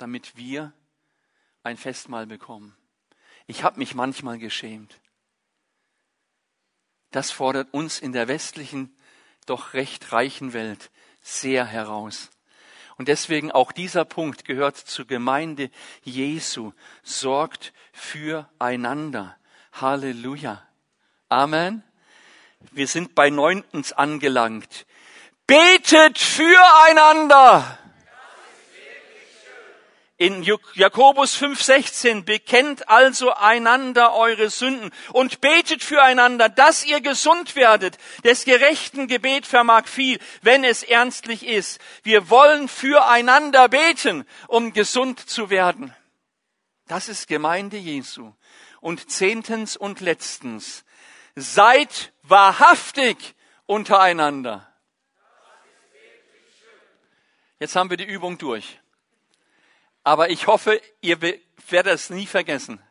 [0.03, 0.73] damit wir
[1.63, 2.77] ein Festmahl bekommen.
[3.47, 5.01] Ich habe mich manchmal geschämt.
[7.13, 8.97] Das fordert uns in der westlichen,
[9.47, 12.31] doch recht reichen Welt sehr heraus.
[13.03, 15.71] Und deswegen auch dieser Punkt gehört zur Gemeinde
[16.05, 16.71] Jesu.
[17.03, 19.37] Sorgt füreinander.
[19.73, 20.63] Halleluja.
[21.29, 21.83] Amen.
[22.71, 24.87] Wir sind bei neuntens angelangt.
[25.49, 27.77] Betet füreinander.
[30.23, 37.99] In Jakobus 5,16 bekennt also einander eure Sünden und betet füreinander, dass ihr gesund werdet.
[38.23, 41.81] Des gerechten Gebet vermag viel, wenn es ernstlich ist.
[42.05, 45.93] Wir wollen füreinander beten, um gesund zu werden.
[46.87, 48.33] Das ist Gemeinde Jesu.
[48.81, 50.85] Und zehntens und letztens,
[51.35, 53.35] seid wahrhaftig
[53.67, 54.73] untereinander.
[57.59, 58.79] Jetzt haben wir die Übung durch.
[60.05, 62.83] Aber ich hoffe, ihr werdet es nie vergessen.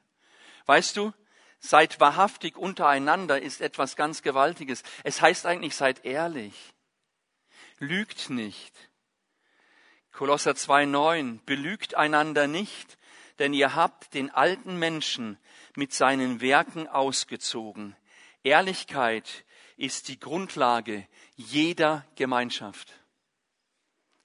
[0.66, 1.14] Weißt du,
[1.60, 4.84] seid wahrhaftig untereinander ist etwas ganz Gewaltiges.
[5.04, 6.74] Es heißt eigentlich, seid ehrlich.
[7.80, 8.74] Lügt nicht.
[10.12, 12.98] Kolosser 2,9, belügt einander nicht,
[13.40, 15.38] denn ihr habt den alten Menschen
[15.76, 17.96] mit seinen Werken ausgezogen.
[18.44, 19.46] Ehrlichkeit
[19.78, 22.94] ist die Grundlage jeder Gemeinschaft.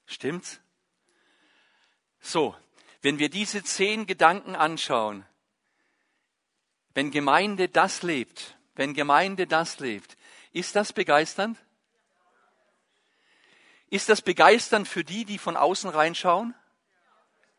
[0.07, 0.61] Stimmt's?
[2.20, 2.55] So,
[3.07, 5.25] wenn wir diese zehn Gedanken anschauen,
[6.92, 10.16] wenn Gemeinde das lebt, wenn Gemeinde das lebt,
[10.51, 11.57] ist das begeisternd?
[13.90, 16.53] Ist das begeisternd für die, die von außen reinschauen?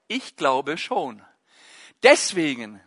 [0.10, 1.24] Ich glaube schon.
[2.04, 2.82] Deswegen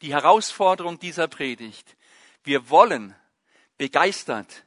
[0.00, 1.96] die Herausforderung dieser Predigt.
[2.44, 3.16] Wir wollen
[3.78, 4.64] begeistert,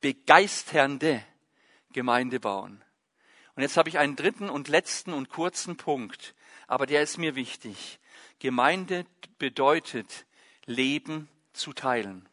[0.00, 1.24] begeisternde
[1.92, 2.82] Gemeinde bauen.
[3.54, 6.34] Und jetzt habe ich einen dritten und letzten und kurzen Punkt
[6.70, 7.98] aber der ist mir wichtig.
[8.38, 9.04] Gemeinde
[9.38, 10.24] bedeutet,
[10.66, 12.28] Leben zu teilen.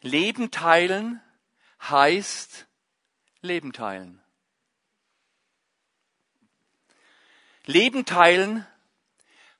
[0.00, 1.20] Leben teilen
[1.82, 2.68] heißt
[3.40, 4.22] Leben teilen.
[7.64, 8.64] Leben teilen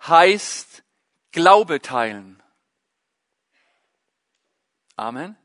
[0.07, 0.85] heißt
[1.33, 2.41] Glaube teilen.
[4.95, 5.37] Amen.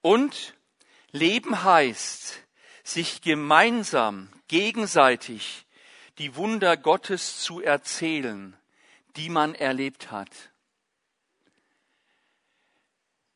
[0.00, 0.54] Und
[1.12, 2.47] Leben heißt
[2.88, 5.66] sich gemeinsam, gegenseitig
[6.16, 8.56] die Wunder Gottes zu erzählen,
[9.16, 10.30] die man erlebt hat.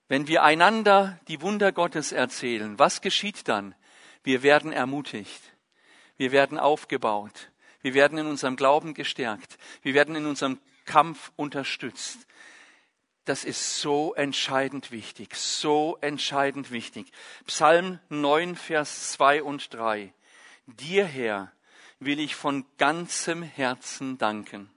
[0.08, 3.74] Wenn wir einander die Wunder Gottes erzählen, was geschieht dann?
[4.22, 5.52] Wir werden ermutigt.
[6.16, 7.50] Wir werden aufgebaut.
[7.82, 9.58] Wir werden in unserem Glauben gestärkt.
[9.82, 12.26] Wir werden in unserem Kampf unterstützt.
[13.24, 17.12] Das ist so entscheidend wichtig, so entscheidend wichtig.
[17.46, 20.12] Psalm 9, Vers 2 und 3.
[20.66, 21.52] Dir, Herr,
[22.00, 24.70] will ich von ganzem Herzen danken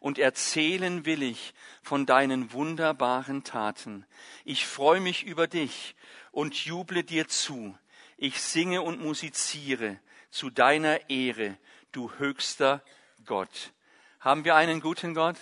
[0.00, 4.06] und erzählen will ich von deinen wunderbaren Taten.
[4.44, 5.94] Ich freue mich über dich
[6.32, 7.76] und juble dir zu.
[8.16, 10.00] Ich singe und musiziere
[10.30, 11.56] zu deiner Ehre,
[11.92, 12.82] du höchster
[13.24, 13.72] Gott.
[14.20, 15.36] Haben wir einen guten Gott?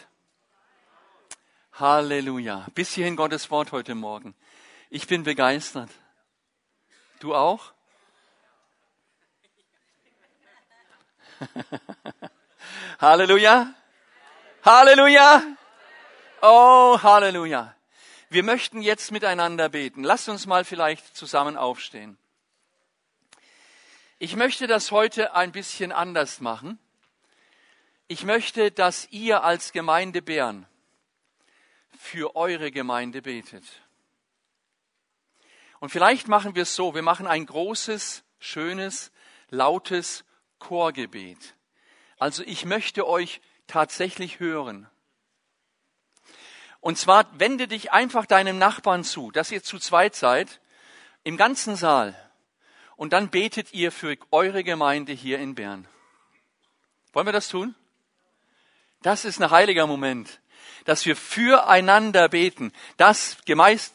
[1.78, 2.66] Halleluja.
[2.74, 4.34] Bis hierhin Gottes Wort heute Morgen.
[4.88, 5.90] Ich bin begeistert.
[7.20, 7.74] Du auch?
[12.98, 13.74] Halleluja.
[14.64, 15.42] Halleluja.
[16.40, 17.74] Oh, Halleluja.
[18.30, 20.02] Wir möchten jetzt miteinander beten.
[20.02, 22.16] Lasst uns mal vielleicht zusammen aufstehen.
[24.18, 26.78] Ich möchte das heute ein bisschen anders machen.
[28.08, 30.66] Ich möchte, dass ihr als Gemeinde Bern
[31.98, 33.64] für eure Gemeinde betet.
[35.80, 39.12] Und vielleicht machen wir es so, wir machen ein großes, schönes,
[39.50, 40.24] lautes
[40.58, 41.54] Chorgebet.
[42.18, 44.88] Also ich möchte euch tatsächlich hören.
[46.80, 50.60] Und zwar wende dich einfach deinem Nachbarn zu, dass ihr zu zweit seid,
[51.24, 52.14] im ganzen Saal.
[52.94, 55.86] Und dann betet ihr für eure Gemeinde hier in Bern.
[57.12, 57.74] Wollen wir das tun?
[59.02, 60.40] Das ist ein heiliger Moment,
[60.84, 63.36] dass wir füreinander beten, dass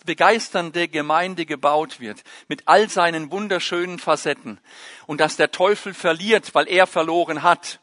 [0.06, 4.60] begeisternde Gemeinde gebaut wird, mit all seinen wunderschönen Facetten
[5.08, 7.80] und dass der Teufel verliert, weil er verloren hat.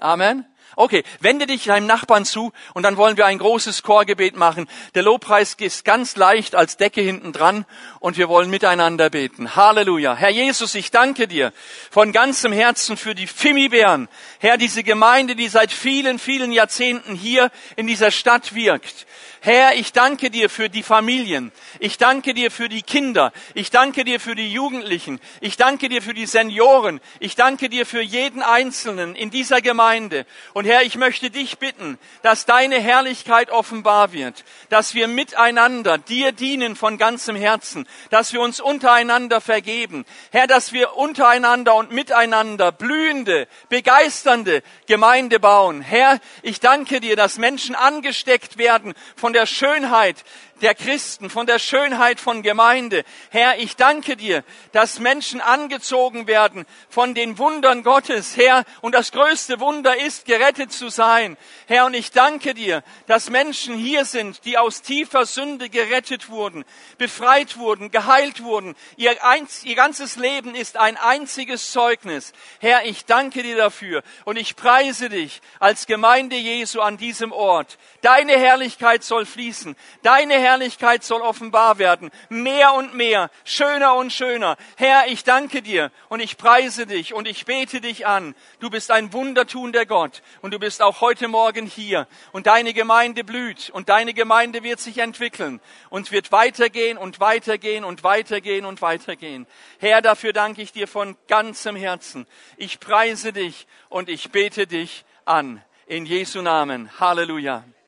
[0.00, 0.46] Amen.
[0.76, 4.68] Okay, wende dich deinem Nachbarn zu und dann wollen wir ein großes Chorgebet machen.
[4.94, 7.66] Der Lobpreis ist ganz leicht als Decke hinten dran
[7.98, 9.56] und wir wollen miteinander beten.
[9.56, 10.14] Halleluja.
[10.14, 11.52] Herr Jesus, ich danke dir
[11.90, 14.08] von ganzem Herzen für die Fimibären.
[14.38, 19.06] Herr, diese Gemeinde, die seit vielen, vielen Jahrzehnten hier in dieser Stadt wirkt.
[19.42, 21.50] Herr, ich danke dir für die Familien.
[21.78, 23.32] Ich danke dir für die Kinder.
[23.54, 25.18] Ich danke dir für die Jugendlichen.
[25.40, 27.00] Ich danke dir für die Senioren.
[27.20, 30.26] Ich danke dir für jeden Einzelnen in dieser Gemeinde.
[30.52, 36.32] Und Herr, ich möchte dich bitten, dass deine Herrlichkeit offenbar wird, dass wir miteinander dir
[36.32, 40.04] dienen von ganzem Herzen, dass wir uns untereinander vergeben.
[40.30, 45.82] Herr, dass wir untereinander und miteinander blühende, begeisternde Gemeinde bauen.
[45.82, 50.24] Herr, ich danke dir, dass Menschen angesteckt werden von der Schönheit
[50.60, 53.04] der Christen, von der Schönheit von Gemeinde.
[53.30, 58.64] Herr, ich danke dir, dass Menschen angezogen werden von den Wundern Gottes, Herr.
[58.80, 61.36] Und das größte Wunder ist, gerettet zu sein.
[61.66, 66.64] Herr, und ich danke dir, dass Menschen hier sind, die aus tiefer Sünde gerettet wurden,
[66.98, 68.74] befreit wurden, geheilt wurden.
[68.96, 72.32] Ihr, einz, ihr ganzes Leben ist ein einziges Zeugnis.
[72.60, 77.78] Herr, ich danke dir dafür und ich preise dich als Gemeinde Jesu an diesem Ort.
[78.02, 79.76] Deine Herrlichkeit soll fließen.
[80.02, 82.10] Deine Herrlichkeit soll offenbar werden.
[82.28, 84.56] Mehr und mehr, schöner und schöner.
[84.76, 88.34] Herr, ich danke dir und ich preise dich und ich bete dich an.
[88.58, 93.22] Du bist ein wundertuender Gott und du bist auch heute Morgen hier und deine Gemeinde
[93.22, 98.82] blüht und deine Gemeinde wird sich entwickeln und wird weitergehen und weitergehen und weitergehen und
[98.82, 99.46] weitergehen.
[99.78, 102.26] Herr, dafür danke ich dir von ganzem Herzen.
[102.56, 105.62] Ich preise dich und ich bete dich an.
[105.86, 106.90] In Jesu Namen.
[106.98, 107.64] Halleluja.